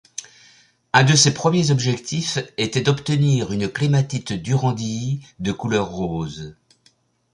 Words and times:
Un 0.93 1.03
de 1.03 1.15
ses 1.15 1.31
premiers 1.31 1.69
objectifs 1.69 2.39
était 2.57 2.81
d'obtenir 2.81 3.51
une 3.51 3.69
clématite 3.69 4.33
durandii 4.33 5.23
de 5.37 5.51
couleur 5.51 5.91
rose. 5.91 6.55